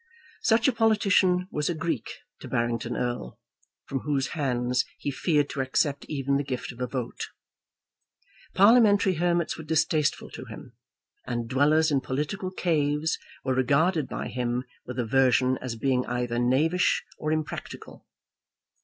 [0.41, 2.09] Such a politician was a Greek
[2.39, 3.37] to Barrington Erle,
[3.85, 7.27] from whose hands he feared to accept even the gift of a vote.
[8.55, 10.73] Parliamentary hermits were distasteful to him,
[11.27, 17.03] and dwellers in political caves were regarded by him with aversion as being either knavish
[17.19, 18.07] or impractical.